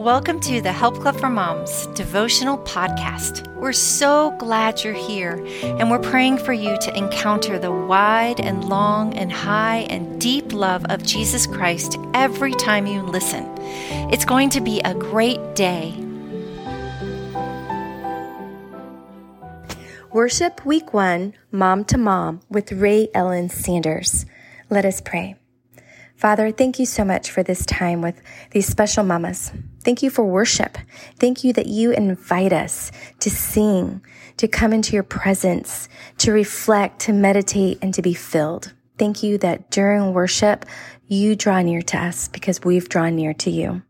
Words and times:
Welcome 0.00 0.40
to 0.40 0.62
the 0.62 0.72
Help 0.72 0.98
Club 0.98 1.16
for 1.16 1.28
Moms 1.28 1.84
devotional 1.88 2.56
podcast. 2.56 3.46
We're 3.56 3.74
so 3.74 4.34
glad 4.38 4.82
you're 4.82 4.94
here, 4.94 5.46
and 5.62 5.90
we're 5.90 5.98
praying 5.98 6.38
for 6.38 6.54
you 6.54 6.78
to 6.78 6.96
encounter 6.96 7.58
the 7.58 7.70
wide 7.70 8.40
and 8.40 8.64
long 8.64 9.12
and 9.12 9.30
high 9.30 9.80
and 9.90 10.18
deep 10.18 10.54
love 10.54 10.86
of 10.86 11.02
Jesus 11.02 11.46
Christ 11.46 11.98
every 12.14 12.54
time 12.54 12.86
you 12.86 13.02
listen. 13.02 13.46
It's 14.10 14.24
going 14.24 14.48
to 14.48 14.62
be 14.62 14.80
a 14.80 14.94
great 14.94 15.54
day. 15.54 15.94
Worship 20.14 20.64
Week 20.64 20.94
1, 20.94 21.34
Mom 21.52 21.84
to 21.84 21.98
Mom 21.98 22.40
with 22.48 22.72
Rae-Ellen 22.72 23.50
Sanders. 23.50 24.24
Let 24.70 24.86
us 24.86 25.02
pray. 25.02 25.39
Father, 26.20 26.52
thank 26.52 26.78
you 26.78 26.84
so 26.84 27.02
much 27.02 27.30
for 27.30 27.42
this 27.42 27.64
time 27.64 28.02
with 28.02 28.20
these 28.50 28.66
special 28.66 29.02
mamas. 29.02 29.52
Thank 29.82 30.02
you 30.02 30.10
for 30.10 30.22
worship. 30.22 30.76
Thank 31.18 31.44
you 31.44 31.54
that 31.54 31.66
you 31.66 31.92
invite 31.92 32.52
us 32.52 32.92
to 33.20 33.30
sing, 33.30 34.02
to 34.36 34.46
come 34.46 34.74
into 34.74 34.92
your 34.92 35.02
presence, 35.02 35.88
to 36.18 36.30
reflect, 36.30 37.00
to 37.00 37.14
meditate, 37.14 37.78
and 37.80 37.94
to 37.94 38.02
be 38.02 38.12
filled. 38.12 38.74
Thank 38.98 39.22
you 39.22 39.38
that 39.38 39.70
during 39.70 40.12
worship, 40.12 40.66
you 41.06 41.34
draw 41.34 41.62
near 41.62 41.80
to 41.80 41.96
us 41.96 42.28
because 42.28 42.62
we've 42.62 42.90
drawn 42.90 43.16
near 43.16 43.32
to 43.32 43.50
you. 43.50 43.80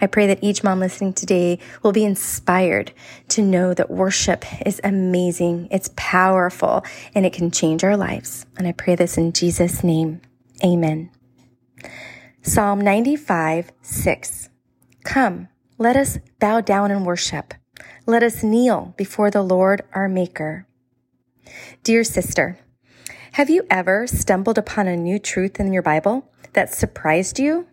I 0.00 0.08
pray 0.08 0.26
that 0.26 0.42
each 0.42 0.64
mom 0.64 0.80
listening 0.80 1.12
today 1.12 1.60
will 1.84 1.92
be 1.92 2.04
inspired 2.04 2.90
to 3.28 3.42
know 3.42 3.74
that 3.74 3.90
worship 3.92 4.44
is 4.66 4.80
amazing, 4.82 5.68
it's 5.70 5.90
powerful, 5.94 6.84
and 7.14 7.24
it 7.24 7.32
can 7.32 7.52
change 7.52 7.84
our 7.84 7.96
lives. 7.96 8.44
And 8.58 8.66
I 8.66 8.72
pray 8.72 8.96
this 8.96 9.16
in 9.16 9.32
Jesus' 9.32 9.84
name. 9.84 10.20
Amen. 10.64 11.10
Psalm 12.42 12.80
95, 12.80 13.72
6. 13.82 14.48
Come, 15.04 15.48
let 15.78 15.96
us 15.96 16.18
bow 16.38 16.60
down 16.60 16.90
and 16.90 17.04
worship. 17.04 17.54
Let 18.06 18.22
us 18.22 18.42
kneel 18.42 18.94
before 18.96 19.30
the 19.30 19.42
Lord 19.42 19.82
our 19.92 20.08
Maker. 20.08 20.66
Dear 21.82 22.04
sister, 22.04 22.58
have 23.32 23.50
you 23.50 23.66
ever 23.68 24.06
stumbled 24.06 24.58
upon 24.58 24.88
a 24.88 24.96
new 24.96 25.18
truth 25.18 25.60
in 25.60 25.72
your 25.72 25.82
Bible 25.82 26.30
that 26.54 26.72
surprised 26.72 27.38
you? 27.38 27.66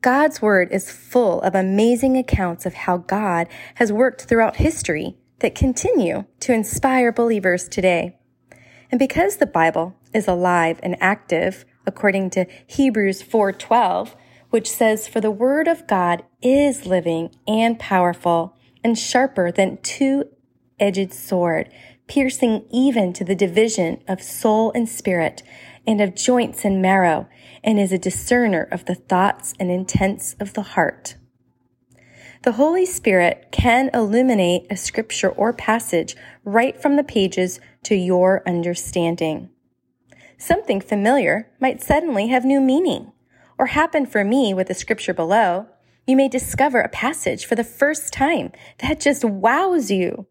God's 0.00 0.40
Word 0.40 0.70
is 0.70 0.90
full 0.90 1.42
of 1.42 1.54
amazing 1.54 2.16
accounts 2.16 2.64
of 2.64 2.74
how 2.74 2.98
God 2.98 3.48
has 3.74 3.92
worked 3.92 4.22
throughout 4.22 4.56
history 4.56 5.16
that 5.40 5.54
continue 5.54 6.24
to 6.40 6.52
inspire 6.52 7.12
believers 7.12 7.68
today. 7.68 8.16
And 8.90 8.98
because 8.98 9.36
the 9.36 9.46
Bible 9.46 9.96
is 10.14 10.26
alive 10.26 10.80
and 10.82 10.96
active, 11.00 11.64
according 11.86 12.30
to 12.30 12.46
Hebrews 12.66 13.22
4:12, 13.22 14.16
which 14.50 14.70
says, 14.70 15.06
"For 15.06 15.20
the 15.20 15.30
word 15.30 15.68
of 15.68 15.86
God 15.86 16.22
is 16.42 16.86
living 16.86 17.30
and 17.46 17.78
powerful 17.78 18.54
and 18.82 18.98
sharper 18.98 19.50
than 19.50 19.78
two-edged 19.82 21.12
sword, 21.12 21.68
piercing 22.06 22.64
even 22.70 23.12
to 23.12 23.24
the 23.24 23.34
division 23.34 23.98
of 24.08 24.22
soul 24.22 24.72
and 24.74 24.88
spirit 24.88 25.42
and 25.86 26.00
of 26.00 26.14
joints 26.14 26.64
and 26.64 26.80
marrow, 26.80 27.28
and 27.62 27.78
is 27.78 27.92
a 27.92 27.98
discerner 27.98 28.66
of 28.70 28.84
the 28.86 28.94
thoughts 28.94 29.54
and 29.60 29.70
intents 29.70 30.34
of 30.40 30.54
the 30.54 30.62
heart." 30.62 31.16
The 32.44 32.52
Holy 32.52 32.86
Spirit 32.86 33.48
can 33.50 33.90
illuminate 33.92 34.66
a 34.70 34.76
scripture 34.76 35.28
or 35.28 35.52
passage 35.52 36.16
right 36.44 36.80
from 36.80 36.96
the 36.96 37.04
pages 37.04 37.60
to 37.82 37.96
your 37.96 38.42
understanding 38.46 39.50
something 40.38 40.80
familiar 40.80 41.50
might 41.60 41.82
suddenly 41.82 42.28
have 42.28 42.44
new 42.44 42.60
meaning. 42.60 43.12
Or 43.58 43.66
happen 43.66 44.06
for 44.06 44.24
me 44.24 44.54
with 44.54 44.68
the 44.68 44.74
scripture 44.74 45.12
below, 45.12 45.66
you 46.06 46.16
may 46.16 46.28
discover 46.28 46.80
a 46.80 46.88
passage 46.88 47.44
for 47.44 47.54
the 47.54 47.64
first 47.64 48.12
time 48.12 48.52
that 48.78 49.00
just 49.00 49.24
wows 49.24 49.90
you. 49.90 50.26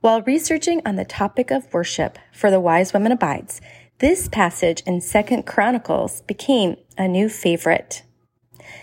While 0.00 0.22
researching 0.22 0.80
on 0.86 0.96
the 0.96 1.04
topic 1.04 1.50
of 1.50 1.72
worship 1.74 2.18
for 2.32 2.50
the 2.50 2.60
Wise 2.60 2.94
Woman 2.94 3.12
Abides, 3.12 3.60
this 3.98 4.28
passage 4.28 4.82
in 4.86 5.00
Second 5.00 5.46
Chronicles 5.46 6.22
became 6.22 6.76
a 6.96 7.08
new 7.08 7.28
favorite. 7.28 8.02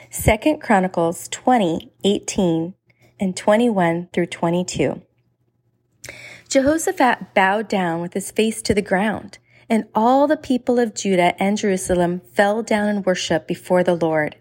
Second 0.10 0.62
Chronicles 0.62 1.28
20, 1.30 1.92
18 2.04 2.74
and 3.20 3.38
21 3.38 4.10
through 4.14 4.26
22. 4.26 5.02
Jehoshaphat 6.50 7.34
bowed 7.34 7.68
down 7.68 8.02
with 8.02 8.14
his 8.14 8.32
face 8.32 8.62
to 8.64 8.74
the 8.74 8.82
ground 8.82 9.38
and 9.72 9.86
all 9.96 10.28
the 10.28 10.36
people 10.36 10.80
of 10.80 10.94
Judah 10.94 11.34
and 11.42 11.58
Jerusalem 11.58 12.20
fell 12.34 12.62
down 12.62 12.90
and 12.90 13.06
worshiped 13.06 13.48
before 13.48 13.86
the 13.86 13.96
Lord. 13.96 14.36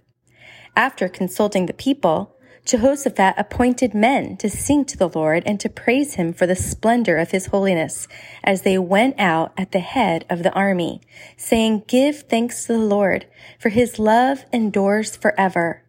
After 0.74 1.08
consulting 1.08 1.66
the 1.66 1.72
people, 1.72 2.36
Jehoshaphat 2.66 3.34
appointed 3.38 3.94
men 3.94 4.36
to 4.38 4.50
sing 4.50 4.84
to 4.86 4.98
the 4.98 5.08
Lord 5.08 5.44
and 5.46 5.60
to 5.60 5.68
praise 5.68 6.14
him 6.14 6.32
for 6.32 6.48
the 6.48 6.56
splendor 6.56 7.16
of 7.16 7.30
his 7.30 7.46
holiness 7.46 8.08
as 8.42 8.62
they 8.62 8.76
went 8.76 9.20
out 9.20 9.52
at 9.56 9.70
the 9.70 9.78
head 9.78 10.26
of 10.28 10.42
the 10.42 10.52
army, 10.52 11.00
saying, 11.36 11.84
Give 11.86 12.16
thanks 12.22 12.66
to 12.66 12.72
the 12.72 12.80
Lord, 12.80 13.26
for 13.56 13.68
his 13.68 14.00
love 14.00 14.44
endures 14.52 15.14
forever. 15.14 15.84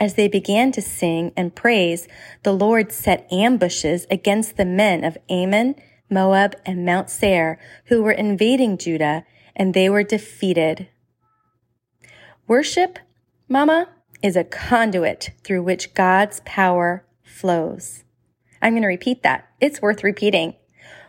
As 0.00 0.14
they 0.14 0.26
began 0.26 0.72
to 0.72 0.82
sing 0.82 1.32
and 1.36 1.54
praise, 1.54 2.08
the 2.42 2.52
Lord 2.52 2.90
set 2.90 3.32
ambushes 3.32 4.04
against 4.10 4.56
the 4.56 4.64
men 4.64 5.04
of 5.04 5.16
Ammon, 5.30 5.76
Moab, 6.10 6.54
and 6.64 6.84
Mount 6.84 7.10
Seir, 7.10 7.58
who 7.86 8.02
were 8.02 8.12
invading 8.12 8.78
Judah, 8.78 9.24
and 9.56 9.72
they 9.72 9.88
were 9.88 10.02
defeated. 10.02 10.88
Worship, 12.46 12.98
Mama, 13.48 13.88
is 14.22 14.36
a 14.36 14.44
conduit 14.44 15.30
through 15.42 15.62
which 15.62 15.94
God's 15.94 16.40
power 16.44 17.04
flows. 17.22 18.04
I'm 18.60 18.72
going 18.72 18.82
to 18.82 18.88
repeat 18.88 19.22
that. 19.22 19.48
It's 19.60 19.82
worth 19.82 20.02
repeating. 20.02 20.54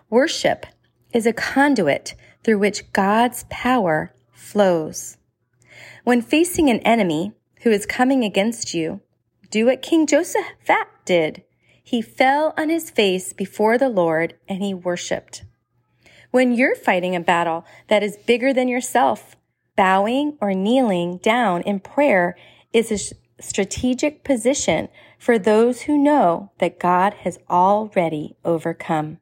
Worship 0.09 0.65
is 1.13 1.25
a 1.25 1.33
conduit 1.33 2.15
through 2.43 2.59
which 2.59 2.91
God's 2.93 3.45
power 3.49 4.13
flows. 4.31 5.17
When 6.03 6.21
facing 6.21 6.69
an 6.69 6.79
enemy 6.81 7.33
who 7.63 7.71
is 7.71 7.85
coming 7.85 8.23
against 8.23 8.73
you, 8.73 9.01
do 9.49 9.65
what 9.65 9.81
King 9.81 10.05
Jehoshaphat 10.05 10.87
did 11.05 11.43
he 11.85 12.01
fell 12.01 12.55
on 12.57 12.69
his 12.69 12.89
face 12.89 13.31
before 13.31 13.77
the 13.77 13.89
Lord 13.89 14.33
and 14.49 14.63
he 14.63 14.73
worshiped. 14.73 15.43
When 16.31 16.51
you're 16.51 16.75
fighting 16.75 17.15
a 17.15 17.19
battle 17.19 17.63
that 17.89 18.01
is 18.01 18.17
bigger 18.17 18.51
than 18.51 18.67
yourself, 18.67 19.35
bowing 19.77 20.35
or 20.41 20.55
kneeling 20.55 21.17
down 21.17 21.61
in 21.61 21.79
prayer 21.79 22.35
is 22.73 22.91
a 22.91 23.15
strategic 23.39 24.23
position 24.23 24.89
for 25.19 25.37
those 25.37 25.83
who 25.83 25.95
know 25.95 26.51
that 26.57 26.79
God 26.79 27.13
has 27.21 27.37
already 27.51 28.35
overcome. 28.43 29.19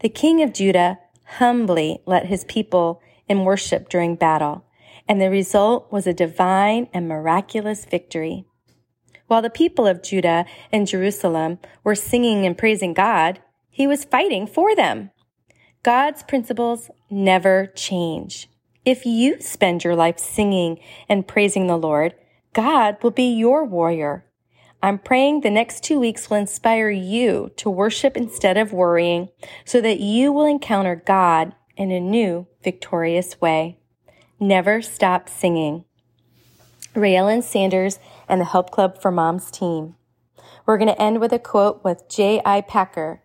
The 0.00 0.08
king 0.08 0.42
of 0.42 0.54
Judah 0.54 0.98
humbly 1.36 2.00
led 2.06 2.26
his 2.26 2.44
people 2.44 3.02
in 3.28 3.44
worship 3.44 3.90
during 3.90 4.16
battle, 4.16 4.64
and 5.06 5.20
the 5.20 5.28
result 5.28 5.92
was 5.92 6.06
a 6.06 6.14
divine 6.14 6.88
and 6.94 7.06
miraculous 7.06 7.84
victory. 7.84 8.46
While 9.30 9.42
the 9.42 9.48
people 9.48 9.86
of 9.86 10.02
Judah 10.02 10.44
and 10.72 10.88
Jerusalem 10.88 11.60
were 11.84 11.94
singing 11.94 12.44
and 12.44 12.58
praising 12.58 12.94
God, 12.94 13.38
he 13.70 13.86
was 13.86 14.04
fighting 14.04 14.44
for 14.48 14.74
them. 14.74 15.12
God's 15.84 16.24
principles 16.24 16.90
never 17.08 17.68
change. 17.68 18.50
If 18.84 19.06
you 19.06 19.40
spend 19.40 19.84
your 19.84 19.94
life 19.94 20.18
singing 20.18 20.80
and 21.08 21.28
praising 21.28 21.68
the 21.68 21.76
Lord, 21.76 22.16
God 22.54 22.96
will 23.04 23.12
be 23.12 23.32
your 23.32 23.64
warrior. 23.64 24.24
I'm 24.82 24.98
praying 24.98 25.42
the 25.42 25.50
next 25.50 25.84
two 25.84 26.00
weeks 26.00 26.28
will 26.28 26.38
inspire 26.38 26.90
you 26.90 27.52
to 27.58 27.70
worship 27.70 28.16
instead 28.16 28.56
of 28.56 28.72
worrying 28.72 29.28
so 29.64 29.80
that 29.80 30.00
you 30.00 30.32
will 30.32 30.46
encounter 30.46 30.96
God 31.06 31.54
in 31.76 31.92
a 31.92 32.00
new, 32.00 32.48
victorious 32.64 33.40
way. 33.40 33.78
Never 34.40 34.82
stop 34.82 35.28
singing. 35.28 35.84
Rae 36.94 37.40
Sanders 37.40 38.00
and 38.30 38.40
the 38.40 38.46
Help 38.46 38.70
Club 38.70 39.02
for 39.02 39.10
Moms 39.10 39.50
team. 39.50 39.96
We're 40.64 40.78
going 40.78 40.88
to 40.88 41.02
end 41.02 41.20
with 41.20 41.32
a 41.32 41.38
quote 41.38 41.82
with 41.84 42.08
J.I. 42.08 42.62
Packer. 42.62 43.22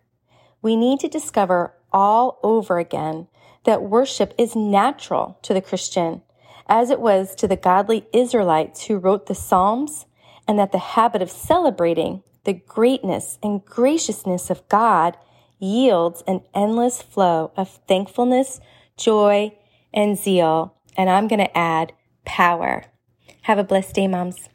We 0.60 0.74
need 0.74 1.00
to 1.00 1.08
discover 1.08 1.74
all 1.92 2.40
over 2.42 2.78
again 2.78 3.28
that 3.64 3.82
worship 3.82 4.34
is 4.36 4.56
natural 4.56 5.38
to 5.42 5.54
the 5.54 5.62
Christian, 5.62 6.22
as 6.68 6.90
it 6.90 7.00
was 7.00 7.34
to 7.36 7.46
the 7.46 7.56
godly 7.56 8.06
Israelites 8.12 8.86
who 8.86 8.98
wrote 8.98 9.26
the 9.26 9.34
Psalms, 9.34 10.06
and 10.48 10.58
that 10.58 10.72
the 10.72 10.78
habit 10.78 11.22
of 11.22 11.30
celebrating 11.30 12.22
the 12.44 12.52
greatness 12.52 13.38
and 13.42 13.64
graciousness 13.64 14.50
of 14.50 14.68
God 14.68 15.16
yields 15.58 16.22
an 16.26 16.42
endless 16.54 17.02
flow 17.02 17.52
of 17.56 17.80
thankfulness, 17.88 18.60
joy, 18.96 19.56
and 19.92 20.18
zeal. 20.18 20.74
And 20.96 21.10
I'm 21.10 21.28
going 21.28 21.40
to 21.40 21.56
add 21.56 21.92
power. 22.24 22.84
Have 23.42 23.58
a 23.58 23.64
blessed 23.64 23.94
day, 23.94 24.08
moms. 24.08 24.48